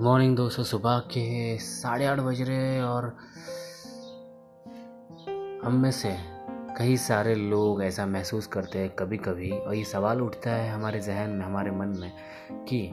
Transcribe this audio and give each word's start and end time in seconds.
Good 0.00 0.08
morning 0.08 0.36
दोस्तों, 0.36 0.64
सुबह 0.64 0.98
के 0.98 1.58
साढ़े 1.58 2.06
आठ 2.06 2.18
बज 2.18 2.42
रहे 2.42 2.56
हैं 2.56 2.82
और 2.82 3.04
हम 5.64 5.74
में 5.74 5.90
से 5.90 6.16
कई 6.78 6.96
सारे 6.96 7.34
लोग 7.34 7.82
ऐसा 7.82 8.06
महसूस 8.06 8.46
करते 8.46 8.78
हैं 8.78 8.90
कभी 8.90 9.16
कभी 9.16 9.50
और 9.50 9.74
ये 9.74 9.84
सवाल 9.84 10.22
उठता 10.22 10.50
है 10.50 10.70
हमारे 10.70 11.00
जहन 11.00 11.30
में, 11.30 11.46
हमारे 11.46 11.70
मन 11.70 11.88
में 11.88 12.12
कि 12.52 12.90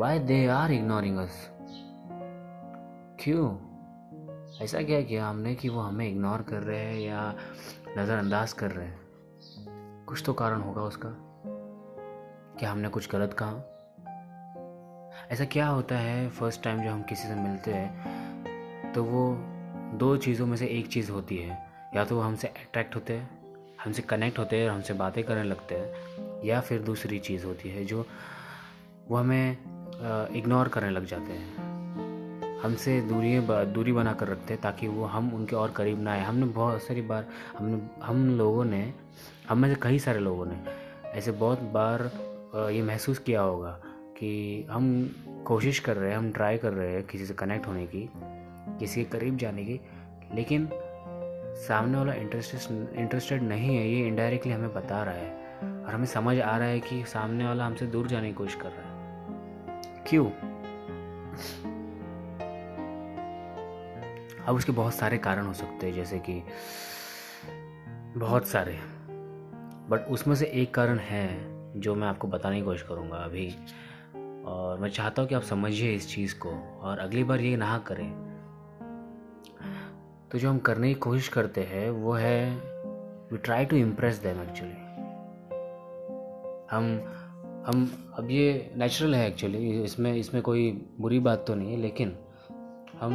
why 0.00 0.18
they 0.18 0.46
are 0.46 0.70
ignoring 0.70 1.18
us 1.18 1.50
क्यों? 3.20 3.56
ऐसा 4.62 4.82
क्या 4.82 5.02
किया 5.02 5.26
हमने 5.26 5.54
कि 5.54 5.68
वो 5.68 5.80
हमें 5.80 6.08
इग्नोर 6.08 6.42
कर 6.42 6.62
रहे 6.62 6.80
हैं 6.80 7.00
या 7.00 7.34
नज़रअंदाज 7.98 8.52
कर 8.52 8.70
रहे 8.70 8.86
हैं? 8.86 9.00
कुछ 10.04 10.22
तो 10.26 10.32
कारण 10.32 10.60
होगा 10.60 10.82
उसका 10.82 11.16
क्या 12.58 12.72
हमने 12.72 12.88
कुछ 12.88 13.10
गलत 13.10 13.32
कहा। 13.32 13.79
ऐसा 15.30 15.44
क्या 15.44 15.66
होता 15.66 15.96
है 15.96 16.28
फ़र्स्ट 16.28 16.62
टाइम 16.62 16.82
जब 16.82 16.88
हम 16.88 17.02
किसी 17.02 17.28
से 17.28 17.34
मिलते 17.34 17.72
हैं 17.72 18.92
तो 18.92 19.02
वो 19.04 19.20
दो 19.98 20.16
चीज़ों 20.16 20.46
में 20.46 20.56
से 20.56 20.66
एक 20.68 20.86
चीज़ 20.86 21.10
होती 21.10 21.36
है। 21.36 21.58
या 21.96 22.04
तो 22.04 22.16
वो 22.16 22.22
हमसे 22.22 22.48
अट्रैक्ट 22.48 22.94
होते 22.96 23.12
हैं, 23.12 23.28
हमसे 23.84 24.02
कनेक्ट 24.02 24.38
होते 24.38 24.56
हैं 24.56 24.68
और 24.68 24.74
हमसे 24.74 24.94
बातें 24.94 25.22
करने 25.24 25.42
लगते 25.44 25.74
हैं, 25.74 26.40
या 26.44 26.60
फिर 26.60 26.80
दूसरी 26.82 27.18
चीज़ 27.18 27.44
होती 27.46 27.68
है 27.68 27.84
जो 27.84 28.04
वो 29.08 29.16
हमें 29.16 29.56
इग्नोर 30.36 30.68
करने 30.68 30.90
लग 30.90 31.04
जाते 31.06 31.32
हैं। 31.32 32.58
हमसे 32.62 33.00
दूरी 33.00 33.38
दूरी 33.74 33.92
बना 33.92 34.12
कर 34.12 34.28
रखते 34.28 34.54
हैं 34.54 34.62
ताकि 34.62 34.88
वो 34.88 35.04
हम 35.04 35.32
उनके 35.34 35.56
और 35.56 35.70
करीब 35.70 36.02
ना 36.02 36.12
आए। 36.12 36.24
हमने 36.24 36.46
बहुत 36.48 36.82
सारी 36.82 37.02
बार, 37.02 37.26
हमने, 37.58 37.80
हम 38.02 38.26
लोगों 38.38 38.64
ने, 38.64 38.82
हम 39.48 39.66
से 39.66 39.76
कई 39.82 39.98
सारे 39.98 40.20
लोगों 40.20 40.46
ने 40.46 40.58
ऐसे 41.10 41.32
बहुत 41.32 41.62
बार 41.72 42.10
ये 42.72 42.82
महसूस 42.82 43.18
किया 43.18 43.40
होगा 43.42 43.80
कि 44.20 44.66
हम 44.70 45.14
कोशिश 45.46 45.78
कर 45.78 45.96
रहे 45.96 46.10
हैं, 46.10 46.18
हम 46.18 46.32
ट्राई 46.32 46.58
कर 46.58 46.72
रहे 46.72 46.92
हैं 46.92 47.02
किसी 47.02 47.26
से 47.26 47.34
कनेक्ट 47.34 47.66
होने 47.66 47.86
की, 47.86 48.08
किसी 48.78 49.04
के 49.04 49.10
करीब 49.10 49.36
जाने 49.36 49.64
की, 49.64 49.80
लेकिन 50.34 50.68
सामने 51.68 51.98
वाला 51.98 52.12
इंटरेस्टेड 52.12 52.98
इंटरेस्टेड 52.98 53.42
नहीं 53.42 53.76
है, 53.76 53.88
ये 53.88 54.06
इनडायरेक्टली 54.06 54.52
हमें 54.52 54.74
बता 54.74 55.02
रहा 55.02 55.14
है 55.14 55.30
और 55.84 55.94
हमें 55.94 56.06
समझ 56.06 56.38
आ 56.40 56.56
रहा 56.56 56.68
है 56.68 56.80
कि 56.80 57.04
सामने 57.04 57.44
वाला 57.44 57.66
हमसे 57.66 57.86
दूर 57.86 58.06
जाने 58.06 58.28
की 58.28 58.34
कोशिश 58.34 58.54
कर 58.54 58.68
रहा 58.68 58.82
है। 58.82 59.82
क्यों? 60.06 60.30
अब 64.44 64.56
उसके 64.56 64.72
बहुत 64.72 64.94
सारे 64.94 65.18
कारण 65.18 65.46
हो 65.46 65.52
सकते 65.52 65.86
हैं, 65.86 65.94
जैसे 65.94 66.18
कि 66.18 66.42
बहुत 68.18 68.46
सारे 68.48 68.78
बट 69.90 70.06
उसमें 70.10 70.34
से 70.34 70.46
एक 70.46 70.74
कारण 70.74 70.98
है 70.98 71.28
जो 71.80 71.94
मैं 71.94 72.08
आपको 72.08 72.28
बताने 72.28 72.56
की 72.56 72.62
कोशिश 72.62 72.82
करूँगा 72.82 73.16
अभी। 73.16 73.54
और 74.44 74.78
मैं 74.80 74.90
चाहता 74.90 75.22
हूँ 75.22 75.28
कि 75.28 75.34
आप 75.34 75.42
समझिए 75.42 75.94
इस 75.94 76.08
चीज़ 76.14 76.34
को 76.38 76.50
और 76.80 76.98
अगली 76.98 77.24
बार 77.24 77.40
ये 77.40 77.56
ना 77.56 77.78
करें। 77.86 78.10
तो 80.30 80.38
जो 80.38 80.50
हम 80.50 80.58
करने 80.58 80.88
की 80.88 80.94
कोशिश 80.94 81.28
करते 81.28 81.60
हैं, 81.60 81.90
वो 81.90 82.12
है 82.12 82.50
we 83.32 83.38
try 83.38 83.64
to 83.64 83.76
impress 83.76 84.16
them 84.16 84.42
actually 84.42 84.88
हम 86.70 86.84
हम, 87.66 87.84
अब 88.18 88.30
ये 88.30 88.72
नेचुरल 88.76 89.14
है 89.14 89.26
एक्चुअली 89.28 89.82
इसमें 89.82 90.12
इसमें 90.14 90.42
कोई 90.42 90.70
बुरी 91.00 91.18
बात 91.18 91.44
तो 91.46 91.54
नहीं 91.54 91.72
है, 91.72 91.76
लेकिन 91.76 92.16
हम 93.00 93.14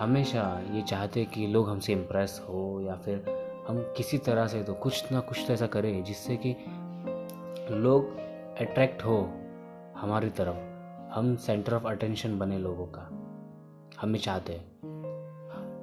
हमेशा 0.00 0.42
ये 0.72 0.82
चाहते 0.82 1.20
हैं 1.20 1.30
कि 1.30 1.46
लोग 1.46 1.68
हमसे 1.70 1.92
इम्प्रेस 1.92 2.40
हो 2.48 2.80
या 2.86 2.94
फिर 2.94 3.24
हम 3.68 3.78
किसी 3.96 4.18
तरह 4.18 4.46
से 4.46 4.62
तो 4.62 4.74
कुछ 4.74 5.12
ना 5.12 5.20
कुछ 5.20 5.44
तो 5.46 5.52
ऐसा 5.52 5.66
करें, 5.66 6.04
जिससे 6.04 6.36
कि 6.36 6.54
लोग 7.74 8.16
अट्रैक्ट 8.60 9.04
हो। 9.04 9.18
हमारी 10.02 10.30
तरफ़ 10.30 10.56
हम 11.14 11.36
सेंटर 11.36 11.74
ऑफ़ 11.74 11.86
अटेंशन 11.86 12.38
बने 12.38 12.58
लोगों 12.58 12.86
का। 12.86 13.02
हमें 14.00 14.18
चाहते 14.18 14.52
हैं। 14.52 14.80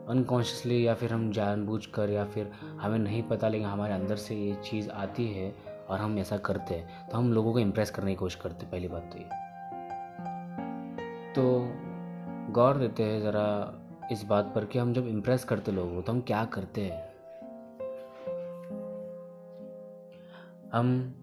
अनकॉन्शियसली 0.09 0.87
या 0.87 0.93
फिर 0.93 1.13
हम 1.13 1.31
जानबूझकर 1.31 2.09
या 2.09 2.25
फिर 2.25 2.51
हमें 2.81 2.97
नहीं 2.99 3.21
पता 3.23 3.47
लेकिन 3.47 3.67
हमारे 3.67 3.93
अंदर 3.93 4.15
से 4.15 4.35
ये 4.35 4.55
चीज़ 4.55 4.89
आती 4.89 5.27
है 5.27 5.55
और 5.89 5.99
हम 5.99 6.19
ऐसा 6.19 6.37
करते 6.37 6.75
हैं 6.75 7.07
तो 7.09 7.17
हम 7.17 7.33
लोगों 7.33 7.53
को 7.53 7.59
इम्प्रेस 7.59 7.91
करने 7.91 8.11
की 8.11 8.15
कोशिश 8.15 8.41
करते 8.41 8.65
पहली 8.65 8.87
बात 8.87 9.09
तो 9.13 9.19
ये। 9.19 9.29
तो 11.33 12.53
गौर 12.53 12.77
देते 12.77 13.03
हैं 13.03 13.21
ज़रा 13.21 13.47
इस 14.11 14.23
बात 14.23 14.51
पर 14.55 14.65
कि 14.65 14.79
हम 14.79 14.93
जब 14.93 15.07
इम्प्रेस 15.07 15.43
करते 15.43 15.71
लोगों 15.71 15.95
को 15.95 16.01
तो 16.01 16.11
हम 16.11 16.21
क्या 16.21 16.45
करते 16.45 16.81
हैं? 16.81 17.01
हम 20.73 21.15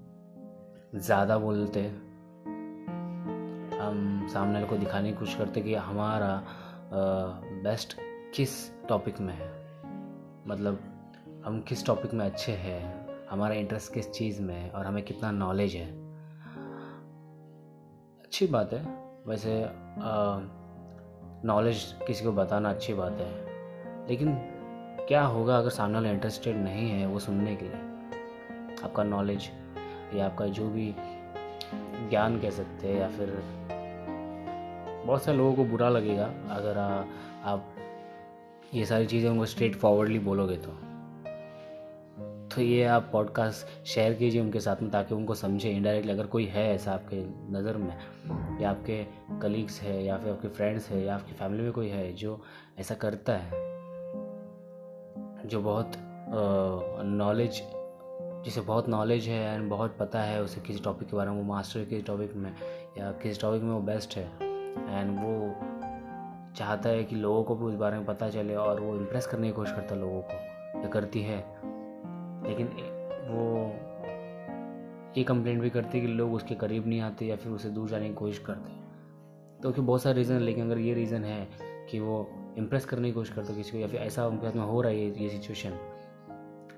ज़्यादा 0.95 1.39
बोलते 1.39 1.81
हैं 1.81 2.06
हम 3.87 4.27
सामने 4.29 4.55
वाले 4.55 4.67
को 4.67 4.77
दिखाने 4.77 5.11
की 5.13 5.17
कोशिश 5.17 5.35
करते 5.35 5.61
कि 5.61 5.75
हमारा 5.75 6.45
बेस्ट 7.63 7.97
किस 8.35 8.51
टॉपिक 8.89 9.21
में 9.21 9.35
है? 9.35 9.51
मतलब 10.47 10.79
हम 11.47 11.61
किस 11.61 11.87
टॉपिक 11.87 12.15
में 12.15 12.25
अच्छे 12.27 12.53
हैं? 12.53 13.07
हमारा 13.31 13.55
इंटरेस्ट 13.55 13.93
किस 13.95 14.11
चीज़ 14.11 14.43
में 14.43 14.55
है? 14.55 14.71
और 14.71 14.87
हमें 14.87 15.05
कितना 15.05 15.31
नॉलेज 15.31 15.75
है? 15.75 15.87
अच्छी 18.25 18.47
बात 18.47 18.73
है। 18.73 18.83
वैसे 19.27 19.67
नॉलेज 21.45 21.95
किसी 22.07 22.25
को 22.25 22.33
बताना 22.33 22.71
अच्छी 22.71 22.95
बात 22.95 23.13
है। 23.13 23.35
लेकिन 24.09 24.35
क्या 25.09 25.25
होगा 25.25 25.59
अगर 25.59 25.71
सामने 25.71 25.95
वाला 25.95 26.11
इंटरेस्टेड 26.11 26.57
नहीं 26.57 26.91
है 26.91 27.07
वो 27.07 27.19
सुनने 27.19 27.57
के 27.57 27.65
लिए? 27.65 27.81
आपका 28.85 29.05
नॉलेज 29.05 29.51
या 30.15 30.27
आपका 30.27 30.47
जो 30.47 30.69
भी 30.71 30.95
ज्ञान 32.11 32.41
कह 32.41 32.51
सकते 32.51 32.89
हैं 32.89 33.01
या 33.01 33.09
फिर 33.09 33.29
बहुत 35.07 35.23
सारे 35.23 35.39
लोगों 35.39 35.55
को 35.55 35.65
बुरा 35.65 35.89
लगेगा 35.89 36.25
अगर 36.51 36.79
आ, 36.79 37.05
आप 37.45 37.75
ये 38.75 38.85
सारी 38.87 39.07
चीज़ें 39.07 39.31
उनको 39.31 39.47
स्ट्रेट 39.47 39.77
फॉरवर्डली 39.77 40.19
बोलोगे 40.19 40.57
तो। 40.57 40.71
तो 42.55 42.63
ये 42.63 42.85
आप 42.85 43.09
पॉडकास्ट 43.13 43.87
शेयर 43.87 44.15
कीजिए 44.15 44.41
उनके 44.41 44.61
साथ 44.61 44.77
में 44.83 44.91
ताकि 44.91 45.15
उनको 45.15 45.35
समझे 45.35 45.71
इनडायरेक्टली 45.71 46.13
अगर 46.13 46.27
कोई 46.27 46.45
है 46.45 46.75
ऐसा 46.75 46.93
आपके 46.93 47.17
नज़र 47.53 47.77
में 47.77 48.61
या 48.61 48.71
आपके 48.71 49.07
कलीग्स 49.43 49.81
है 49.81 50.05
या 50.05 50.17
फिर 50.17 50.33
आपके 50.33 50.49
फ्रेंड्स 50.49 50.89
है 50.91 51.05
या 51.05 51.15
आपकी 51.15 51.33
फैमिली 51.33 51.63
में 51.63 51.73
कोई 51.73 51.89
है 51.89 52.13
जो 52.13 52.41
ऐसा 52.79 52.95
करता 52.95 53.37
है 53.37 53.65
जो 55.47 55.61
बहुत 55.61 55.93
नॉलेज 57.05 57.63
जिसे 58.45 58.61
बहुत 58.61 58.89
नॉलेज 58.89 59.29
है 59.29 59.55
एंड 59.55 59.71
बहुत 59.71 59.97
पता 60.01 60.23
है 60.23 60.43
उसे 60.43 60.61
किसी 60.61 60.79
टॉपिक 60.79 61.09
के 61.09 61.17
बारे 61.17 61.31
में 61.31 61.37
वो 61.37 61.45
मास्टर 61.45 61.85
किसी 61.85 62.03
टॉपिक 62.03 62.35
में 62.37 62.55
या 62.99 63.13
किस 63.13 63.41
टॉपिक 63.41 63.63
में 63.63 63.75
वो 63.75 63.81
बेस्ट 63.81 64.17
है। 64.17 64.46
एंड 64.77 65.19
वो 65.19 65.55
चाहता 66.55 66.89
है 66.89 67.05
कि 67.05 67.17
लोगों 67.17 67.45
को 67.45 67.57
भी 67.57 67.65
उस 67.65 67.75
बारे 67.75 67.97
में 67.97 68.07
पता 68.07 68.29
चले 68.29 68.55
और 68.55 68.81
वो 68.81 68.97
इम्प्रेस 68.97 69.27
करने 69.27 69.47
की 69.47 69.53
कोशिश 69.53 69.75
करता 69.75 69.95
है 69.95 70.01
लोगों 70.01 70.23
को। 70.23 70.57
या 70.83 70.89
करती 70.89 71.23
है। 71.23 71.37
लेकिन 72.49 72.67
वो 73.31 73.73
ये 75.19 75.25
कंप्लेंट 75.25 75.63
भी 75.63 75.71
करती 75.71 76.01
है 76.01 76.07
कि 76.07 76.13
लोग 76.13 76.35
उसके 76.35 76.55
करीब 76.55 76.87
नहीं 76.87 77.01
आते 77.01 77.27
या 77.27 77.37
फिर 77.37 77.53
उसे 77.53 77.69
दूर 77.71 77.89
जाने 77.89 78.09
की 78.09 78.15
कोशिश 78.15 78.39
करते 78.39 78.87
तो 79.63 79.69
उसके 79.69 79.81
बहुत 79.81 80.03
सारे 80.03 80.17
रीज़न 80.17 80.35
है 80.35 80.41
लेकिन 80.41 80.67
अगर 80.67 80.79
ये 80.79 80.95
रीज़न 80.95 81.25
है 81.25 81.49
कि 81.91 82.01
वो 82.01 82.31
इम्प्रेस 82.59 82.85
करने 82.85 83.09
की 83.09 83.13
कोशिश 83.13 83.35
करते 83.35 83.55
किसी 83.55 83.73
को 83.73 83.79
या 83.79 83.87
फिर 83.87 84.01
ऐसा 84.01 84.27
उनके 84.27 84.47
साथ 84.47 84.57
में 84.57 84.65
हो 84.65 84.81
रहा 84.81 84.93
है 84.93 85.23
ये 85.23 85.29
सिचुएशन 85.29 85.71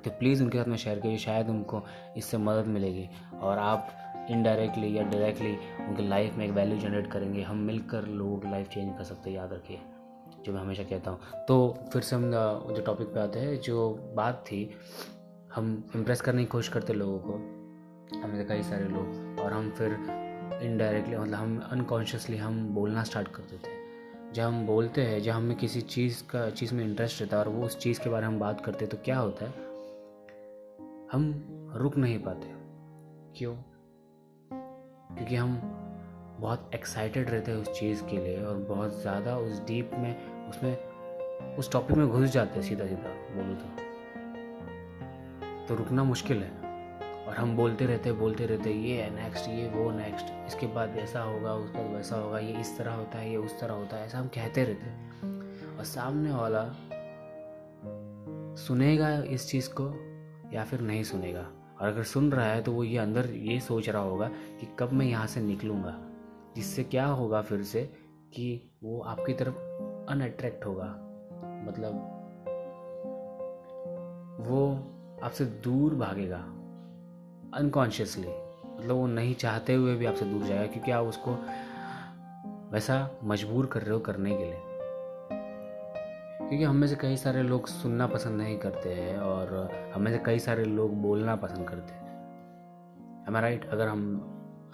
तो 0.05 0.11
प्लीज़ 0.11 0.43
उनके 0.43 0.59
साथ 0.59 0.65
में 0.65 0.77
शेयर 0.77 1.01
करिए। 1.01 1.17
शायद 1.17 1.49
उनको 1.49 1.83
इससे 2.17 2.39
मदद 2.39 2.67
मिलेगी। 2.67 3.09
और 3.41 3.59
आप 3.59 3.89
इनडायरेक्टली 4.31 4.97
या 4.97 5.03
डायरेक्टली 5.03 5.53
उनके 5.81 6.09
लाइफ 6.09 6.35
में 6.35 6.45
एक 6.47 6.53
वैल्यू 6.53 6.79
जनरेट 6.79 7.11
करेंगे, 7.13 7.43
हम 7.43 7.59
मिलकर 7.59 8.07
लोगों 8.07 8.51
लाइफ 8.51 8.69
चेंज 8.69 8.97
कर 8.99 9.05
सकते 9.05 9.31
हैं, 9.31 9.37
याद 9.37 9.53
रखिए, 9.53 9.79
जो 10.47 10.53
मैं 10.53 10.61
हमेशा 10.61 10.83
कहता 10.83 11.11
हूँ। 11.11 11.21
तो 11.49 11.79
फिर 11.93 12.03
से 12.03 12.17
हम 12.17 12.31
जो 12.31 12.83
टॉपिक 12.87 13.07
पे 13.07 13.21
आते 13.21 13.39
हैं, 13.39 13.57
जो 13.61 13.91
बात 14.17 14.45
थी, 14.47 14.71
हम 15.55 15.91
इम्प्रेस 15.97 16.21
करने 16.21 16.43
की 16.43 16.47
कोशिश 16.47 16.73
करते 16.73 16.93
लोगों 16.93 17.19
को 17.19 17.33
हमें 18.19 18.47
कई 18.47 18.63
सारे 18.63 18.85
लोग, 18.85 19.41
और 19.41 19.53
हम 19.53 19.71
फिर 19.71 19.93
इनडायरेक्टली 20.63 21.17
मतलब 21.17 21.35
हम 21.35 21.59
अनकॉन्शियसली 21.71 22.37
हम 22.37 22.67
बोलना 22.69 23.03
स्टार्ट 23.03 23.29
कर 23.29 23.43
देते 23.43 23.71
हैं। 23.71 24.33
जब 24.33 24.43
हम 24.43 24.67
बोलते 24.67 25.03
हैं, 25.03 25.21
जब 25.23 25.33
हमें 25.33 25.57
किसी 25.57 25.81
चीज़ 25.81 26.23
का, 26.23 26.49
चीज़ 26.51 26.75
में 26.75 26.85
इंटरेस्ट 26.85 27.23
रहता 27.23 27.37
है 27.37 27.45
और 27.45 27.49
वो 27.49 27.65
उस 27.67 27.79
चीज़ 27.79 28.01
के 28.01 28.11
बारे 28.11 28.27
में 28.27 28.35
हम 28.35 28.41
बात 28.41 28.61
करते 28.61 28.85
हैं 28.85 28.91
तो 28.91 29.03
क्या 29.05 29.19
होता 29.19 29.45
है? 29.45 29.53
हम 31.13 31.73
रुक 31.75 31.97
नहीं 31.97 32.19
पाते। 32.19 32.53
क्यों? 33.39 33.57
क्योंकि 35.19 35.37
हम 35.37 35.61
बहुत 36.41 36.71
एक्साइटेड 36.75 37.31
रहते 37.31 37.51
हैं 37.51 37.59
उस 37.59 37.81
चीज़ 37.81 38.05
के 38.05 38.17
लिए 38.17 38.45
और 38.45 38.57
बहुत 38.57 39.01
ज़्यादा 39.01 39.37
उस 39.37 39.67
डीप 39.67 39.91
में, 39.95 40.49
उसमें, 40.49 40.77
उस 41.57 41.73
टॉपिक 41.73 41.97
में 41.97 42.09
घुस 42.09 42.31
जाते 42.31 42.61
हैं 42.61 42.69
सीधा 42.69 42.87
सीधा 42.87 43.09
बोलो 43.37 43.55
तो। 43.55 43.89
तो 45.67 45.75
रुकना 45.75 46.05
मुश्किल 46.05 46.43
है। 46.43 46.51
और 47.27 47.35
हम 47.35 47.57
बोलते 47.57 47.87
रहते 47.87 48.13
बोलते 48.13 48.47
रहते, 48.47 48.71
ये 48.71 49.03
है 49.03 49.23
नेक्स्ट 49.23 49.49
ये 49.49 49.69
वो 49.69 49.91
नेक्स्ट 49.91 50.27
इसके 50.47 50.67
बाद 50.67 50.97
ऐसा 50.97 51.23
होगा, 51.23 51.55
उसके 51.55 51.79
बाद 51.79 51.97
वैसा 51.97 52.17
होगा, 52.17 52.39
ये 52.39 52.61
इस 52.61 52.79
तरह 52.79 52.93
होता 52.93 53.19
है, 53.19 53.31
ये 53.31 53.37
उस 53.37 53.61
तरह 53.61 53.75
होता 53.75 53.97
है। 53.97 54.07
ऐसा 54.07 54.19
हम 54.19 54.29
कहते 54.29 54.65
रहते 54.65 54.87
और 55.77 55.85
सामने 55.85 56.33
वाला 56.33 56.77
सुनेगा 58.57 59.23
इस 59.23 59.51
चीज़ 59.51 59.71
को 59.81 59.95
या 60.53 60.65
फिर 60.65 60.81
नहीं 60.81 61.03
सुनेगा? 61.03 61.51
और 61.81 61.89
अगर 61.89 62.03
सुन 62.03 62.31
रहा 62.33 62.47
है 62.47 62.63
तो 62.63 62.73
वो 62.73 62.85
ये 62.85 62.99
अंदर 62.99 63.27
ये 63.27 63.59
सोच 63.61 63.89
रहा 63.89 64.03
होगा 64.03 64.29
कि 64.61 64.69
कब 64.79 64.93
मैं 64.93 65.07
यहाँ 65.07 65.27
से 65.27 65.41
निकलूँगा, 65.41 65.95
जिससे 66.57 66.85
क्या 66.85 67.07
होगा 67.07 67.43
फिर 67.43 67.63
से 67.63 67.83
कि 68.35 68.71
वो 68.83 69.01
आपकी 69.01 69.33
तरफ़ 69.33 69.55
अनअट्रैक्ट 70.11 70.67
होगा। 70.67 70.87
मतलब 71.69 71.95
वो 74.41 74.61
आपसे 75.23 75.45
दूर 75.65 75.95
भागेगा 75.95 76.39
अनकॉन्शियसली 77.55 78.29
मतलब 78.29 78.95
वो 78.97 79.07
नहीं 79.07 79.35
चाहते 79.35 79.75
हुए 79.75 79.95
भी 79.97 80.07
आपसे 80.07 80.25
दूर 80.25 80.43
जाएगा, 80.43 80.67
क्योंकि 80.67 80.91
आप 80.91 81.07
उसको 81.07 81.33
वैसा 82.73 83.11
मजबूर 83.25 83.67
कर 83.67 83.83
रहे 83.83 83.95
हो 83.95 83.99
करने 84.01 84.37
के 84.37 84.45
लिए। 84.45 84.68
क्योंकि 86.49 86.65
हम 86.65 86.77
में 86.77 86.87
से 86.89 86.97
कई 86.97 87.17
सारे 87.17 87.43
लोग 87.43 87.67
सुनना 87.67 88.07
पसंद 88.07 88.41
नहीं 88.41 88.59
करते 88.59 88.95
हैं 88.95 89.19
और 89.19 89.93
हम 89.95 90.03
में 90.03 90.11
से 90.13 90.19
कई 90.19 90.39
सारे 90.39 90.65
लोग 90.65 90.95
बोलना 91.03 91.37
पसंद 91.37 91.69
करते 91.69 91.95
हैं। 91.95 93.41
राइट 93.41 93.69
अगर 93.71 93.89
हम 93.89 94.05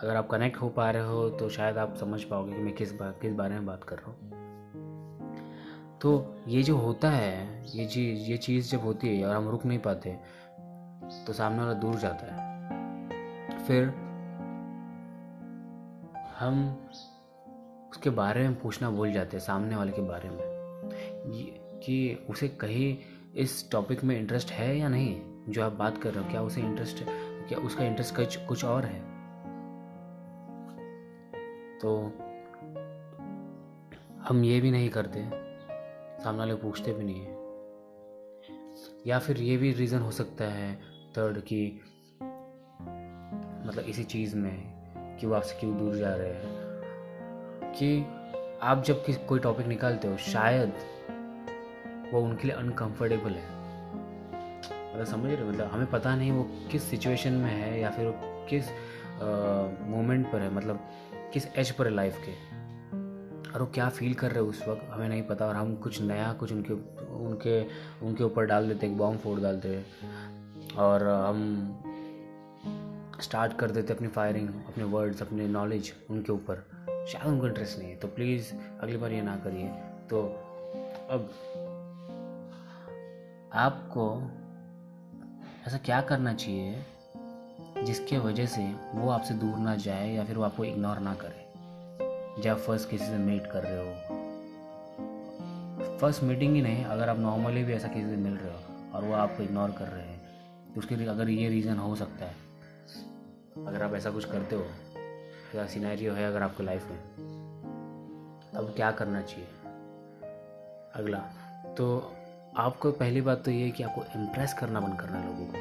अगर 0.02 0.16
आप 0.16 0.28
कनेक्ट 0.28 0.60
हो 0.60 0.68
पा 0.68 0.90
रहे 0.90 1.02
हो 1.02 1.28
तो 1.30 1.48
शायद 1.48 1.78
आप 1.78 1.96
समझ 1.96 2.22
पाओगे 2.24 2.52
कि 2.52 2.62
मैं 2.62 2.74
किस 2.74 2.92
बा, 2.92 3.10
किस 3.10 3.32
बारे 3.32 3.54
में 3.54 3.66
बात 3.66 3.84
कर 3.84 3.96
रहा 3.96 4.10
हूँ। 4.10 4.32
तो 6.00 6.34
ये 6.48 6.62
जो 6.62 6.76
होता 6.76 7.10
है 7.10 7.62
ये 7.78 7.86
चीज़ 7.86 8.30
ये 8.30 8.36
चीज़ 8.36 8.70
जब 8.70 8.80
होती 8.80 9.16
है 9.18 9.26
और 9.26 9.36
हम 9.36 9.48
रुक 9.48 9.66
नहीं 9.66 9.78
पाते 9.78 10.18
तो 11.26 11.32
सामने 11.32 11.58
वाला 11.58 11.72
दूर 11.72 11.94
जाता 11.94 12.34
है। 12.34 13.58
फिर 13.66 13.88
हम 16.38 16.88
उसके 17.92 18.10
बारे 18.10 18.48
में 18.48 18.60
पूछना 18.60 18.90
भूल 18.90 19.12
जाते 19.12 19.36
हैं 19.36 19.44
सामने 19.44 19.76
वाले 19.76 19.92
के 19.92 20.02
बारे 20.02 20.28
में। 20.28 21.63
कि 21.86 22.26
उसे 22.31 22.48
कहीं 22.48 22.98
इस 23.36 23.70
टॉपिक 23.70 24.04
में 24.04 24.19
इंटरेस्ट 24.19 24.50
है 24.50 24.78
या 24.78 24.88
नहीं? 24.88 25.20
जो 25.48 25.64
आप 25.64 25.72
बात 25.72 25.98
कर 25.98 26.14
रहे 26.14 26.25
हो, 26.25 26.31
क्या 26.31 26.42
उसे 26.42 26.60
इंटरेस्ट 26.60 27.04
क्या 27.48 27.58
उसका 27.58 27.84
इंटरेस्ट 27.84 28.16
कुछ 28.16 28.36
कुछ 28.36 28.64
और 28.64 28.84
है? 28.84 29.00
तो 31.78 32.12
हम 34.22 34.44
ये 34.44 34.60
भी 34.60 34.70
नहीं 34.70 34.90
करते, 34.90 35.31
सामने 36.22 36.38
वाले 36.38 36.54
पूछते 36.54 36.92
भी 36.92 37.04
नहीं 37.04 37.20
है। 37.20 37.44
या 39.06 39.19
फिर 39.19 39.40
ये 39.40 39.56
भी 39.56 39.72
रीज़न 39.72 39.98
हो 39.98 40.10
सकता 40.10 40.44
है 40.44 40.76
थर्ड 41.19 41.40
कि 41.40 41.81
मतलब 43.66 43.84
इसी 43.88 44.04
चीज़ 44.04 44.36
में 44.36 44.75
कि 45.16 45.26
वो 45.26 45.34
आपसे 45.34 45.60
क्यों 45.60 45.78
दूर 45.78 45.96
जा 45.96 46.14
रहे 46.14 46.32
हैं। 46.32 46.54
कि 47.72 48.06
आप 48.62 48.82
जब 48.82 49.26
कोई 49.26 49.38
टॉपिक 49.38 49.66
निकालते 49.66 50.08
हो, 50.08 50.16
शायद 50.16 50.72
वो 52.12 52.20
उनके 52.20 52.48
लिए 52.48 52.56
अनकंफर्टेबल 52.56 53.30
है। 53.30 53.52
मतलब 54.94 55.06
समझ 55.06 55.30
रहे 55.30 55.48
मतलब 55.48 55.68
हमें 55.68 55.86
पता 55.90 56.14
नहीं 56.16 56.32
वो 56.32 56.46
किस 56.72 56.82
सिचुएशन 56.82 57.32
में 57.34 57.50
है 57.50 57.80
या 57.80 57.90
फिर 57.90 58.12
किस 58.50 58.70
मोमेंट 59.88 60.30
पर 60.32 60.40
है 60.40 60.52
मतलब 60.54 60.80
किस 61.32 61.46
एज 61.56 61.70
पर 61.70 61.86
है 61.86 61.94
लाइफ 61.94 62.18
के। 62.18 62.32
और 63.52 63.60
वो 63.60 63.66
क्या 63.74 63.88
फील 63.88 64.14
कर 64.14 64.30
रहे 64.30 64.42
हैं 64.42 64.50
उस 64.50 64.62
वक्त, 64.68 64.82
हमें 64.90 65.08
नहीं 65.08 65.22
पता। 65.22 65.46
और 65.46 65.54
हम 65.54 65.74
कुछ 65.76 66.00
नया, 66.02 66.32
कुछ 66.32 66.52
उनके 66.52 66.74
उनके 67.16 67.60
उनके 68.06 68.24
ऊपर 68.24 68.46
डाल 68.46 68.68
देते, 68.68 68.86
एक 68.86 68.96
बॉम्ब 68.98 69.20
फोड़ 69.20 69.38
डालते 69.40 69.68
हैं 69.68 69.84
और 70.76 71.02
हम 71.02 71.80
स्टार्ट 73.20 73.56
कर 73.58 73.70
देते 73.70 73.92
अपनी 73.92 74.08
फायरिंग 74.08 74.48
अपने 74.48 74.84
वर्ड्स 74.84 75.22
अपने 75.22 75.46
नॉलेज 75.48 75.92
उनके 76.10 76.32
ऊपर। 76.32 76.64
शायद 77.12 77.26
उनको 77.26 77.46
इंटरेस्ट 77.46 77.78
नहीं 77.78 77.90
है। 77.90 77.96
तो 77.96 78.08
प्लीज़ 78.08 78.52
अगली 78.80 78.96
बार 78.96 79.12
ये 79.12 79.22
ना 79.22 79.36
करिए। 79.36 79.68
तो 80.10 80.22
अब 81.10 81.30
आपको 83.54 84.04
ऐसा 85.66 85.78
क्या 85.78 86.00
करना 86.00 86.34
चाहिए 86.34 86.86
जिसके 87.82 88.18
वजह 88.18 88.46
से 88.46 88.74
वो 88.94 89.10
आपसे 89.10 89.34
दूर 89.34 89.58
ना 89.58 89.76
जाए 89.76 90.14
या 90.14 90.24
फिर 90.24 90.38
वो 90.38 90.44
आपको 90.44 90.64
इग्नोर 90.64 90.98
ना 90.98 91.14
करे? 91.14 92.42
जब 92.42 92.58
फ़र्स्ट 92.58 92.90
किसी 92.90 93.04
से 93.04 93.16
मीट 93.16 93.46
कर 93.46 93.62
रहे 93.62 93.78
हो। 93.78 93.94
फ़र्स्ट 95.98 96.22
मीटिंग 96.22 96.54
ही 96.54 96.62
नहीं, 96.62 96.84
अगर 96.84 97.08
आप 97.08 97.18
नॉर्मली 97.18 97.64
भी 97.64 97.72
ऐसा 97.72 97.88
किसी 97.88 98.10
से 98.10 98.16
मिल 98.16 98.36
रहे 98.36 98.52
हो 98.52 98.92
और 98.94 99.04
वो 99.04 99.12
आपको 99.12 99.42
इग्नोर 99.42 99.70
कर 99.70 99.88
रहे 99.88 100.06
हैं 100.06 100.20
तो 100.74 100.80
उसके 100.80 100.96
लिए 100.96 101.06
अगर 101.06 101.28
ये 101.28 101.48
रीज़न 101.48 101.78
हो 101.78 101.94
सकता 101.96 102.24
है, 102.24 102.34
अगर 103.66 103.82
आप 103.82 103.94
ऐसा 103.94 104.10
कुछ 104.10 104.24
करते 104.24 104.56
हो, 104.56 104.62
ऐसा 104.62 105.66
सिनेरियो 105.66 106.14
है 106.14 106.28
अगर 106.28 106.42
आपकी 106.42 106.62
लाइफ 106.62 106.90
में, 106.90 106.98
तब 108.54 108.72
क्या 108.76 108.90
करना 108.90 109.22
चाहिए? 109.22 109.48
अगला 110.94 111.18
तो 111.78 112.14
आपको 112.56 112.90
पहली 112.92 113.20
बात 113.20 113.42
तो 113.44 113.50
ये 113.50 113.64
है 113.64 113.70
कि 113.70 113.82
आपको 113.82 114.02
इम्प्रेस 114.16 114.52
करना 114.54 114.80
बंद 114.80 114.98
करना 115.00 115.18
है 115.18 115.26
लोगों 115.26 115.46
को। 115.46 115.58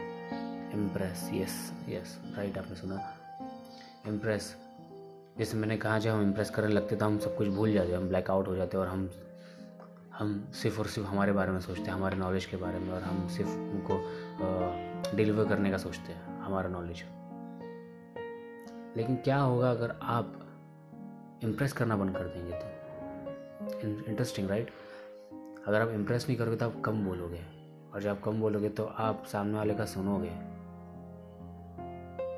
इम्प्रेस 0.78 1.30
यस 1.34 1.72
यस 1.90 2.18
राइट 2.36 2.58
आपने 2.58 2.76
सुना। 2.76 3.00
इम्प्रेस 4.08 4.56
जैसे 5.38 5.58
मैंने 5.58 5.78
कहा, 5.78 5.98
जब 6.00 6.12
हम 6.12 6.22
इम्प्रेस 6.22 6.50
करने 6.50 6.74
लगते 6.74 6.96
तो 6.96 7.06
हम 7.06 7.18
सब 7.20 7.36
कुछ 7.38 7.48
भूल 7.48 7.74
जाते 7.74 7.94
हम 7.94 8.08
ब्लैकआउट 8.10 8.48
हो 8.48 8.56
जाते 8.56 8.78
और 8.78 8.88
हम 8.88 9.10
हम 10.14 10.52
सिर्फ़ 10.54 10.80
और 10.80 10.88
सिर्फ़ 10.88 11.10
हमारे 11.10 11.32
बारे 11.32 11.52
में 11.52 11.60
सोचते 11.60 11.82
हैं, 11.82 11.92
हमारे 11.92 12.18
नॉलेज 12.18 12.46
के 12.46 12.58
बारे 12.58 12.80
में, 12.80 12.92
और 12.92 13.02
हम 13.02 13.28
सिर्फ़ 13.28 13.50
उनको 13.50 15.16
डिलीवर 15.18 15.50
करने 15.50 15.72
का 15.72 15.78
सोचते 15.78 16.14
हैं, 16.14 16.40
हमारा 16.42 16.70
नॉलेज 16.70 17.04
लेकिन 18.98 19.16
क्या 19.16 19.38
होगा 19.38 19.72
अगर 19.72 19.96
आप 20.04 20.40
इम्प्रेस 21.44 21.74
करना 21.74 21.96
बंद 21.96 22.18
कर 22.18 22.28
देंगे 22.28 22.54
तो? 22.54 24.10
इंटरेस्टिंग 24.10 24.50
राइट 24.50 24.72
अगर 25.68 25.82
आप 25.82 25.90
इम्प्रेस 25.90 26.26
नहीं 26.28 26.38
करोगे 26.38 26.58
तो 26.58 26.66
आप 26.66 26.82
कम 26.86 27.06
बोलोगे। 27.06 27.42
और 27.94 28.02
जब 28.02 28.10
आप 28.10 28.22
कम 28.24 28.42
बोलोगे 28.42 28.70
तो 28.70 28.86
आप 28.86 29.24
सामने 29.26 29.58
वाले 29.58 29.74
का 29.74 29.86
सुनोगे। 29.86 30.32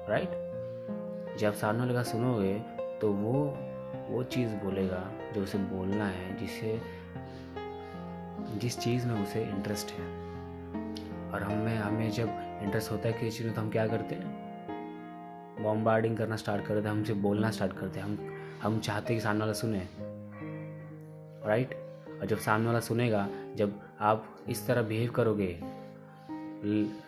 राइट 0.09 0.29
जब 1.37 1.53
सामने 1.53 1.79
वाले 1.79 1.93
का 1.93 2.03
सुनोगे 2.03 2.59
तो 3.01 3.13
वो 3.13 3.57
वो 4.09 4.23
चीज़ 4.23 4.55
बोलेगा 4.55 5.11
जो 5.35 5.43
उसे 5.43 5.57
बोलना 5.57 6.07
है, 6.07 6.37
जिसे, 6.37 6.81
जिस 8.59 8.79
चीज़ 8.79 9.07
में 9.07 9.23
उसे 9.23 9.43
इंटरेस्ट 9.43 9.91
है। 9.91 10.05
और 11.31 11.43
हमें 11.43 11.77
हमें 11.77 12.11
जब 12.11 12.27
इंटरेस्ट 12.63 12.91
होता 12.91 13.07
है 13.07 13.13
किसी 13.13 13.37
चीज़ 13.37 13.47
में 13.47 13.55
तो 13.55 13.61
हम 13.61 13.69
क्या 13.69 13.87
करते 13.87 14.15
हैं? 14.15 14.45
बॉम्बार्डिंग 15.63 16.17
करना 16.17 16.35
स्टार्ट 16.35 16.65
करते 16.65 16.87
हैं, 16.87 16.95
हमसे 16.95 17.13
बोलना 17.13 17.51
स्टार्ट 17.51 17.73
करते 17.73 17.99
हैं। 17.99 18.05
हम 18.05 18.19
हम 18.61 18.79
चाहते 18.79 19.13
हैं 19.13 19.21
कि 19.21 19.23
सामने 19.23 19.39
वाला 19.39 19.53
सुने। 19.53 19.87
राइट 21.47 21.74
और 22.19 22.25
जब 22.25 22.37
सामने 22.37 22.67
वाला 22.67 22.79
सुनेगा, 22.79 23.27
जब 23.55 23.79
आप 23.99 24.25
इस 24.49 24.67
तरह 24.67 24.81
बिहेव 24.81 25.11
करोगे 25.11 25.59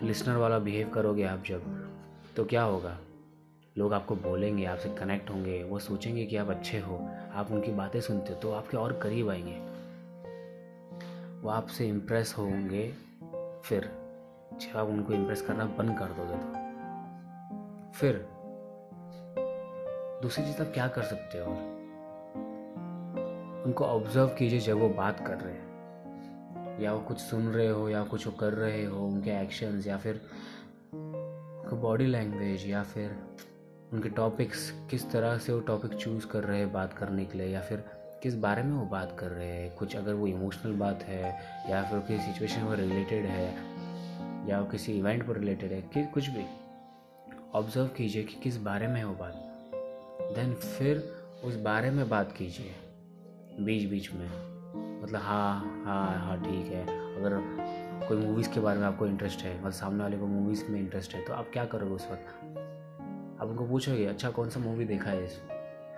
लिसनर 0.03 0.35
वाला 0.35 0.59
बिहेव 0.59 0.89
करोगे 0.89 1.23
आप 1.23 1.43
जब 1.47 1.61
तो 2.35 2.45
क्या 2.45 2.63
होगा? 2.63 2.97
लोग 3.77 3.93
आपको 3.93 4.15
बोलेंगे, 4.15 4.65
आपसे 4.65 4.89
कनेक्ट 4.89 5.29
होंगे, 5.29 5.63
वो 5.63 5.79
सोचेंगे 5.79 6.25
कि 6.25 6.37
आप 6.37 6.49
अच्छे 6.49 6.79
हो, 6.79 7.09
आप 7.33 7.51
उनकी 7.51 7.71
बातें 7.71 8.01
सुनते 8.01 8.33
हो 8.33 8.39
तो 8.39 8.51
आपके 8.51 8.77
और 8.77 8.93
करीब 8.93 9.29
आएँगे। 9.29 9.57
वो 11.41 11.49
आपसे 11.49 11.87
इम्प्रेस 11.87 12.35
होंगे, 12.37 12.93
फिर 13.63 13.91
जब 14.53 14.77
आप 14.77 14.87
उनको 14.87 15.13
इम्प्रेस 15.13 15.41
करना 15.41 15.65
बंद 15.65 15.99
कर 15.99 16.05
दोगे 16.05 16.37
तो। 16.37 16.53
फिर, 17.91 18.27
दूसरी 20.21 20.45
चीज़ 20.45 20.61
आप 20.61 20.71
क्या 20.73 20.87
कर 20.87 21.03
सकते 21.03 21.37
हो? 21.37 21.76
उनको 23.67 23.85
ऑब्ज़र्व 23.85 24.27
कीजिए 24.27 24.59
जब 24.59 24.77
वो 24.77 24.89
बात 24.89 25.27
कर 25.27 25.37
रहे 25.37 25.53
हैं। 25.53 26.79
या 26.79 26.93
वो 26.93 26.99
कुछ 26.99 27.17
सुन 27.17 27.47
रहे 27.47 27.67
हो, 27.67 27.89
या 27.89 28.03
कुछ 28.03 28.27
वो 28.27 28.33
कर 28.33 28.53
रहे 28.53 28.85
हो, 28.85 29.07
उनके 29.07 29.31
एक्शंस 29.31 29.87
या 29.87 29.97
फिर 29.97 30.21
बॉडी 31.73 32.05
लैंग्वेज 32.05 32.67
या 32.67 32.83
फिर 32.83 33.19
उनके 33.93 34.09
टॉपिक्स 34.09 34.73
किस 34.89 35.11
तरह 35.11 35.37
से 35.37 35.53
वो 35.53 35.59
टॉपिक 35.59 35.93
चूज़ 35.93 36.27
कर 36.27 36.43
रहे 36.43 36.59
हैं 36.59 36.73
बात 36.73 36.93
करने 36.93 37.25
के 37.25 37.37
लिए, 37.37 37.47
या 37.47 37.61
फिर 37.61 37.83
किस 38.23 38.35
बारे 38.35 38.63
में 38.63 38.73
वो 38.73 38.85
बात 38.85 39.15
कर 39.19 39.27
रहे 39.27 39.47
हैं। 39.47 39.75
कुछ 39.75 39.95
अगर 39.95 40.13
वो 40.13 40.27
इमोशनल 40.27 40.73
बात 40.73 41.03
है, 41.03 41.39
या 41.69 41.83
फिर 41.83 41.99
किसी 41.99 42.33
सिचुएशन 42.33 42.67
पर 42.67 42.75
रिलेटेड 42.75 43.25
है, 43.25 43.53
या 44.49 44.59
वो 44.59 44.65
किसी 44.65 44.99
इवेंट 44.99 45.27
पर 45.27 45.33
रिलेटेड 45.33 45.71
है, 45.71 45.81
कि 45.81 46.05
कुछ 46.05 46.29
भी 46.29 46.45
ऑब्ज़र्व 47.53 47.87
कीजिए 47.87 48.23
कि 48.23 48.35
किस 48.35 48.57
बारे 48.57 48.87
में 48.87 48.95
है 48.95 49.05
वो 49.05 49.15
बात। 49.15 49.33
देन 50.35 50.53
फिर 50.53 51.15
उस 51.43 51.55
बारे 51.55 51.91
में 51.91 52.09
बात 52.09 52.31
कीजिए। 52.31 52.86
बीच 53.59 53.89
बीच 53.89 54.11
में। 54.13 54.27
मतलब 55.03 55.21
हाँ 55.21 55.83
हाँ 55.85 56.19
हाँ 56.19 56.37
ठीक 56.43 56.65
है। 56.65 56.81
अगर 57.17 57.37
कोई 58.07 58.17
मूवीज़ 58.17 58.49
के 58.49 58.59
बारे 58.59 58.79
में 58.79 58.85
आपको 58.87 59.07
इंटरेस्ट 59.07 59.39
है 59.39 59.59
मतलब 59.59 59.71
सामने 59.71 60.03
वाले 60.03 60.17
को 60.17 60.27
मूवीज़ 60.27 60.65
में 60.65 60.79
इंटरेस्ट 60.79 61.13
है 61.15 61.25
तो 61.25 61.33
आप 61.33 61.49
क्या 61.53 61.65
करोगे 61.65 61.93
उस 61.93 62.07
वक्त? 62.11 62.27
आप 63.41 63.47
उनको 63.47 63.67
पूछोगे 63.67 64.05
अच्छा 64.05 64.29
कौन 64.29 64.49
सा 64.49 64.59
मूवी 64.59 64.85
देखा 64.85 65.09
है 65.09 65.21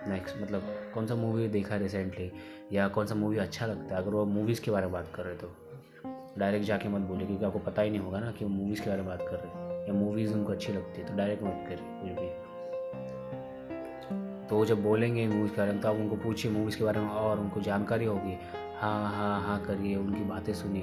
नेक्स्ट 0.08 0.42
मतलब 0.42 0.62
कौन 0.94 1.06
सा 1.06 1.14
मूवी 1.14 1.48
देखा 1.48 1.74
है 1.74 1.80
रिसेंटली 1.80 2.30
या, 2.72 2.88
कौन 2.88 3.06
सा 3.06 3.14
मूवी 3.14 3.36
अच्छा 3.36 3.66
लगता 3.66 3.94
है? 3.94 4.02
अगर 4.02 4.10
वो 4.10 4.24
मूवीज़ 4.24 4.62
के 4.62 4.70
बारे 4.70 4.86
में 4.86 4.92
बात 4.92 5.12
कर 5.14 5.24
रहे 5.24 5.36
तो 5.36 5.54
डायरेक्ट 6.38 6.66
जाके 6.66 6.88
मत 6.88 7.00
बोले 7.00 7.26
क्योंकि 7.26 7.44
आपको 7.44 7.58
पता 7.58 7.82
ही 7.82 7.90
नहीं 7.90 8.00
होगा 8.00 8.20
ना 8.20 8.30
कि 8.32 8.44
वो 8.44 8.50
मूवीज़ 8.50 8.82
के 8.82 8.90
बारे 8.90 9.02
में 9.02 9.10
बात 9.10 9.22
कर 9.22 9.36
रहे 9.36 9.48
हैं। 9.48 9.86
या 9.88 9.94
मूवीज़ 9.94 10.34
उनको 10.34 10.52
अच्छी 10.52 10.72
लगती 10.72 11.00
है 11.00 11.06
तो 11.08 11.16
डायरेक्ट 11.16 11.42
मत 11.42 11.64
करिए 11.68 11.78
कुछ 11.78 12.22
भी। 12.22 12.49
तो 14.50 14.56
वो 14.56 14.64
जब 14.64 14.82
बोलेंगे 14.82 15.26
मूवीज़ 15.28 15.52
के 15.52 15.58
बारे 15.58 15.72
में 15.72 15.80
तो 15.80 15.88
आप 15.88 15.96
उनको 15.96 16.16
पूछिए 16.16 16.50
मूवीज़ 16.52 16.78
के 16.78 16.84
बारे 16.84 17.00
में 17.00 17.08
और 17.08 17.40
उनको 17.40 17.60
जानकारी 17.60 18.04
होगी। 18.04 18.36
हाँ 18.80 19.12
हाँ 19.12 19.40
हाँ 19.42 19.64
करिए, 19.64 19.96
उनकी 19.96 20.24
बातें 20.24 20.52
सुनिए। 20.54 20.82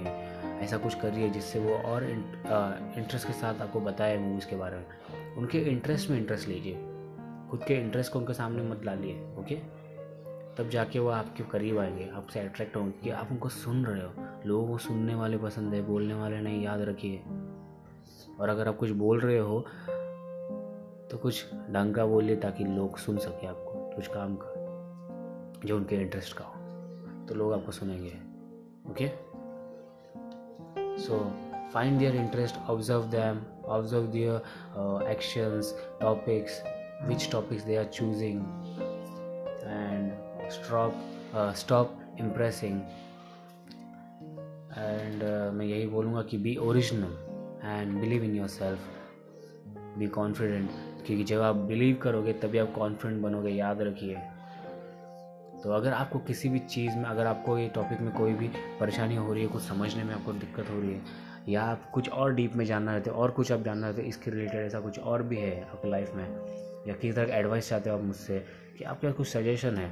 ऐसा 0.60 0.78
कुछ 0.78 0.96
करिए 0.96 1.30
जिससे 1.30 1.60
वो 1.60 1.76
और 1.76 2.04
इंटरेस्ट 2.04 3.28
के 3.28 3.34
साथ 3.34 3.62
आपको 3.62 3.80
बताए 3.80 4.18
मूवीज़ 4.18 4.48
के 4.48 4.56
बारे 4.56 4.78
में। 4.78 4.86
उनके 5.36 5.60
इंटरेस्ट 5.60 6.10
में 6.10 6.18
इंटरेस्ट 6.18 6.48
लीजिए। 6.48 6.74
खुद 7.52 7.64
के 7.64 7.74
इंटरेस्ट 7.74 8.14
को 8.14 8.20
उनके 8.20 8.34
सामने 8.34 8.64
मत 8.64 8.84
डालिए, 8.86 9.14
ओके? 9.40 9.56
तब 10.58 10.70
जाके 10.70 11.00
वो 11.00 11.10
आपके 11.10 11.44
करीब 11.44 11.78
आएँगे, 11.78 12.10
आपसे 12.16 12.40
अट्रैक्ट 12.40 12.76
होंगे 12.76 13.00
कि 13.04 13.10
आप 13.10 13.28
उनको 13.32 13.50
सुन 13.50 13.86
रहे 13.86 14.02
हो। 14.02 14.14
लोगों 14.46 14.68
को 14.68 14.78
सुनने 14.78 15.16
वाले 15.16 15.38
पसंद 15.38 15.74
है, 15.74 15.82
बोलने 15.82 16.14
वाले 16.14 16.42
नहीं, 16.42 16.64
याद 16.64 16.82
रखिए। 16.82 17.18
और 18.40 18.50
अगर 18.50 18.68
आप 18.68 18.78
कुछ 18.78 18.90
बोल 18.90 19.20
रहे 19.20 19.40
हो 19.40 19.66
तो 21.12 21.18
कुछ 21.18 21.54
ढंग 21.72 21.96
का 21.96 22.06
बोलिए 22.06 22.36
ताकि 22.36 22.64
लोग 22.64 22.98
सुन 22.98 23.18
सके 23.18 23.48
आपको, 23.48 23.96
कुछ 23.96 24.08
काम 24.08 24.36
का, 24.42 24.54
जो 25.66 25.76
उनके 25.78 25.96
इंटरेस्ट 25.96 26.38
का 26.38 26.46
हो। 26.46 27.26
तो 27.28 27.36
लोग 27.36 27.54
आपको 27.54 27.72
सुनेंगे 27.72 28.14
okay 28.92 29.08
so 31.02 31.20
find 31.74 31.98
their 32.00 32.16
interest 32.16 32.70
observe 32.70 33.04
them 33.12 33.42
observe 33.66 34.06
their 34.08 35.10
actions 35.10 35.74
topics 36.02 36.62
which 37.08 37.30
topics 37.32 37.64
they 37.64 37.76
are 37.76 37.86
choosing 37.86 38.42
and 39.64 40.50
stop 40.52 40.94
stop 41.56 41.98
impressing 42.20 42.82
and 44.78 45.24
मैं 45.54 45.66
यही 45.66 45.88
बोलूँगा 45.88 46.22
कि 46.22 46.38
be 46.38 46.56
original 46.56 47.18
and 47.64 48.00
believe 48.02 48.24
in 48.24 48.36
yourself 48.48 48.80
be 49.98 50.08
confident 50.08 50.70
क्योंकि 51.06 51.24
जब 51.24 51.42
आप 51.42 51.56
बिलीव 51.56 51.96
करोगे 51.96 52.34
तभी 52.34 52.58
आप 52.58 52.74
कॉन्फिडेंट 52.74 53.22
बनोगे 53.22 53.50
याद 53.50 53.82
रखिए। 53.82 54.18
तो 55.64 55.72
अगर 55.72 55.94
आपको 55.94 56.20
किसी 56.20 56.50
भी 56.50 56.60
चीज़ 56.60 56.96
में 56.96 57.04
अगर 57.04 57.26
आपको 57.26 57.58
ये 57.58 57.68
टॉपिक 57.68 58.02
में 58.02 58.14
कोई 58.14 58.34
भी 58.34 58.48
परेशानी 58.80 59.16
हो 59.16 59.34
रही 59.34 59.44
है 59.44 59.50
कुछ 59.50 59.62
समझने 59.62 60.04
में 60.04 60.16
आपको 60.16 60.34
दिक्कत 60.34 60.70
हो 60.70 60.80
रही 60.80 60.94
है 60.94 61.02
या 61.50 61.64
आप 61.64 61.92
कुछ 61.92 62.10
और 62.10 62.34
डीप 62.34 62.56
में 62.56 62.66
जानना 62.66 62.94
रहते 62.94 63.10
हो 63.10 63.22
और 63.22 63.32
कुछ 63.32 63.52
आप 63.52 63.62
जानना 63.62 63.88
रहते 63.88 64.02
हो 64.02 64.08
इसके 64.08 64.32
रिलेटेड 64.32 64.66
ऐसा 64.66 64.80
कुछ 64.80 65.00
और 65.00 65.24
भी 65.24 65.38
है 65.38 65.62
आपकी 65.62 65.90
लाइफ 65.90 66.14
में 66.16 66.30
या 66.88 66.94
किसी 66.94 67.12
तरह 67.12 67.36
एडवाइस 67.36 67.70
चाहते 67.70 67.90
हो 67.90 67.98
आप 67.98 68.04
मुझसे 68.04 68.46
कि 68.78 68.84
आपके 68.84 69.08
पास 69.08 69.16
कुछ 69.16 69.28
सजेशन 69.28 69.76
है 69.76 69.92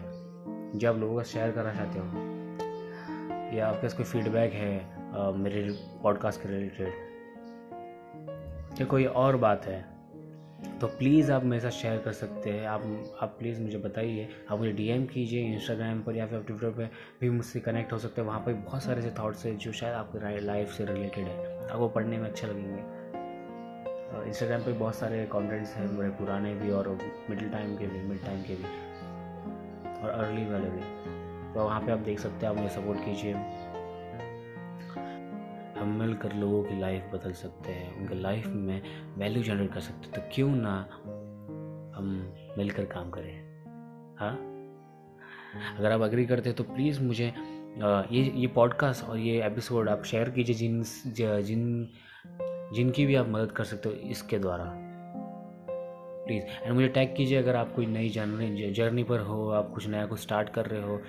जो 0.79 0.93
आप 0.93 0.99
लोगों 0.99 1.17
का 1.17 1.23
शेयर 1.23 1.51
करना 1.51 1.73
चाहते 1.73 1.99
हो 1.99 2.05
या 3.57 3.67
आपके 3.67 3.81
पास 3.81 3.93
कोई 3.93 4.05
फीडबैक 4.05 4.53
है 4.53 4.95
आ, 5.19 5.31
मेरे 5.31 5.69
पॉडकास्ट 6.03 6.41
के 6.41 6.49
रिलेटेड 6.49 6.87
या 8.81 8.85
कोई 8.85 9.05
और 9.05 9.37
बात 9.37 9.65
है 9.65 9.94
तो 10.81 10.87
प्लीज़ 10.87 11.31
आप 11.31 11.43
मेरे 11.43 11.59
साथ 11.61 11.69
शेयर 11.69 11.97
कर 11.97 12.11
सकते 12.11 12.49
हैं। 12.49 12.67
आप 12.67 12.81
आप 13.21 13.35
प्लीज़ 13.39 13.61
मुझे 13.61 13.77
बताइए। 13.77 14.29
आप 14.51 14.59
मुझे 14.59 14.71
डीएम 14.71 15.05
कीजिए 15.05 15.53
इंस्टाग्राम 15.53 16.01
पर 16.01 16.15
या 16.15 16.27
फिर 16.27 16.39
ट्विटर 16.39 16.69
पर। 16.69 16.89
भी 17.21 17.29
मुझसे 17.29 17.59
कनेक्ट 17.59 17.93
हो 17.93 17.97
सकते 17.97 18.21
हैं। 18.21 18.27
वहाँ 18.27 18.39
पर 18.39 18.53
बहुत 18.53 18.83
सारे 18.83 18.99
ऐसे 18.99 19.09
थाट्स 19.09 19.45
हैं 19.45 19.57
जो 19.57 19.71
शायद 19.71 19.93
आपके 19.93 20.39
लाइफ 20.39 20.71
से 20.71 20.85
रिलेटेड 20.85 21.25
है। 21.25 21.69
आपको 21.69 21.87
पढ़ने 21.89 22.17
में 22.17 22.29
अच्छे 22.29 22.47
लगेंगे। 22.47 22.81
इंस्टाग्राम 24.27 24.61
पे 24.61 24.73
बहुत 24.73 24.95
सारे 24.95 25.23
कंटेंट्स 25.25 25.75
हैं 25.75 25.91
मेरे 25.91 26.09
पुराने 26.09 26.55
भी 26.55 26.71
और 26.71 26.99
मिडिल 27.29 27.49
टाइम 27.49 27.77
के 27.77 27.87
भी 27.87 27.99
मिड 27.99 28.25
टाइम 28.25 28.41
के 28.41 28.55
भी। 28.55 28.63
और 30.01 30.09
अर्ली 30.09 30.45
वाले 30.51 30.69
भी। 30.69 30.81
तो 31.53 31.63
वहाँ 31.63 31.81
पे 31.81 31.91
आप 31.91 31.99
देख 31.99 32.19
सकते 32.19 32.45
हैं। 32.45 32.53
आप 32.53 32.55
मुझे 32.55 32.69
सपोर्ट 32.69 32.99
कीजिए। 32.99 33.35
हम 35.77 35.87
मिलकर 35.99 36.33
लोगों 36.33 36.63
की 36.63 36.79
लाइफ 36.79 37.03
बदल 37.13 37.31
सकते 37.31 37.71
हैं, 37.71 37.99
उनके 37.99 38.15
लाइफ 38.15 38.47
में 38.47 38.81
वैल्यू 39.17 39.43
जनरेट 39.43 39.73
कर 39.73 39.79
सकते 39.79 40.05
हैं। 40.05 40.11
तो 40.11 40.21
क्यों 40.35 40.49
ना 40.55 40.75
हम 41.97 42.33
मिलकर 42.57 42.85
काम 42.85 43.09
करें? 43.09 43.41
हाँ? 44.19 44.35
अगर 45.77 45.91
आप 45.91 46.01
अग्री 46.01 46.25
करते 46.25 46.49
हैं 46.49 46.55
तो 46.57 46.63
प्लीज़ 46.63 47.01
मुझे 47.01 47.33
ये 48.11 48.21
ये 48.35 48.47
पॉडकास्ट 48.47 49.03
और 49.03 49.17
ये 49.17 49.45
एपिसोड 49.45 49.89
आप 49.89 50.03
शेयर 50.03 50.29
कीजिए 50.29 50.55
जिन 50.55 50.83
जिन, 51.17 51.89
जिनकी 52.73 53.05
भी 53.05 53.15
आप 53.15 53.27
मदद 53.29 53.51
कर 53.51 53.63
सकते 53.63 53.89
हो 53.89 53.95
इसके 53.95 54.39
द्वारा। 54.39 54.84
प्लीज़। 56.25 56.43
एंड 56.63 56.73
मुझे 56.73 56.87
टैग 56.89 57.15
कीजिए 57.17 57.37
अगर 57.37 57.55
आप 57.55 57.73
कोई 57.75 57.85
नई 57.87 58.09
जर्नी 58.09 58.71
जर्नी 58.73 59.03
पर 59.03 59.19
हो, 59.19 59.49
आप 59.51 59.71
कुछ 59.73 59.87
नया 59.87 60.05
कुछ 60.05 60.19
स्टार्ट 60.19 60.49
कर 60.49 60.65
रहे 60.65 60.81
हो 60.81 60.99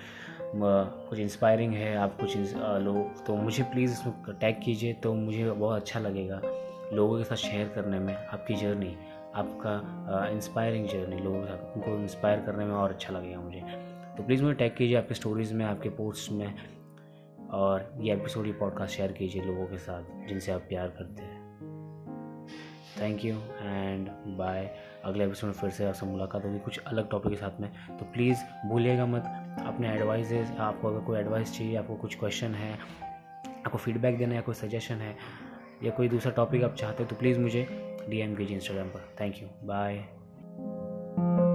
कुछ 0.54 1.18
इंस्पायरिंग 1.18 1.72
है, 1.74 1.96
आप 1.96 2.16
कुछ 2.20 2.36
लोग 2.36 3.24
तो 3.26 3.34
मुझे 3.36 3.62
प्लीज़ 3.64 3.92
इसमें 3.92 4.36
टैग 4.40 4.60
कीजिए 4.64 4.92
तो 5.02 5.14
मुझे 5.14 5.44
बहुत 5.44 5.80
अच्छा 5.80 6.00
लगेगा 6.00 6.40
लोगों 6.92 7.18
के 7.18 7.24
साथ 7.24 7.36
शेयर 7.38 7.68
करने 7.74 7.98
में 7.98 8.14
आपकी 8.14 8.54
जर्नी, 8.54 8.94
आपका 9.34 10.28
इंस्पायरिंग 10.30 10.86
जर्नी 10.88 11.16
लोगों 11.16 11.40
के 11.40 11.46
साथ, 11.46 11.76
उनको 11.76 11.94
इंस्पायर 11.94 12.40
करने 12.40 12.64
में 12.64 12.74
और 12.74 12.90
अच्छा 12.90 13.12
लगेगा 13.12 13.40
मुझे। 13.40 13.60
तो 14.16 14.22
प्लीज़ 14.22 14.42
मुझे 14.42 14.54
टैग 14.54 14.74
कीजिए 14.76 14.96
आपके 14.96 15.14
स्टोरीज़ 15.14 15.54
में, 15.54 15.64
आपके 15.64 15.88
पोस्ट 15.90 16.30
में 16.32 16.54
और 17.52 17.90
ये 18.00 18.12
एपिसोड 18.12 18.46
ये 18.46 18.52
पॉडकास्ट 18.52 18.96
शेयर 18.96 19.12
कीजिए 19.12 19.42
लोगों 19.44 19.66
के 19.66 19.78
साथ, 19.78 20.28
जिनसे 20.28 20.52
आप 20.52 20.60
प्यार 20.68 20.88
करते 20.98 21.22
हैं। 21.22 21.44
थैंक 23.00 23.24
यू 23.24 23.34
एंड 23.62 24.08
बाय 24.38 24.70
अगले 25.06 25.24
एपिसोड 25.24 25.50
में 25.50 25.54
फिर 25.54 25.70
से 25.70 25.84
आपसे 25.84 26.06
मुलाकात 26.06 26.44
होगी 26.44 26.58
कुछ 26.58 26.78
अलग 26.78 27.10
टॉपिक 27.10 27.32
के 27.32 27.36
साथ 27.36 27.60
में। 27.60 27.70
तो 27.98 28.04
प्लीज़ 28.04 28.38
भूलिएगा 28.68 29.06
मत, 29.06 29.24
अपने 29.66 29.88
एडवाइजेज 29.88 30.50
आपको 30.58 30.88
अगर 30.88 31.00
कोई 31.00 31.18
एडवाइस 31.18 31.56
चाहिए, 31.58 31.76
आपको 31.76 31.94
कुछ 31.94 32.18
क्वेश्चन 32.18 32.54
है, 32.54 32.72
आपको 33.66 33.78
फीडबैक 33.78 34.18
देना 34.18 34.34
है, 34.34 34.42
कोई 34.42 34.54
सजेशन 34.54 34.94
है, 34.94 35.16
या 35.84 35.90
कोई 35.90 36.08
दूसरा 36.08 36.32
टॉपिक 36.32 36.64
आप 36.64 36.74
चाहते 36.74 37.02
हैं 37.02 37.10
तो 37.10 37.16
प्लीज़ 37.16 37.38
मुझे 37.38 37.66
डी 38.08 38.20
एम 38.20 38.34
कीजिए 38.34 38.56
इंस्टाग्राम 38.56 38.88
पर। 38.88 39.08
Thank 39.20 39.42
you 39.42 39.48
bye 39.64 41.45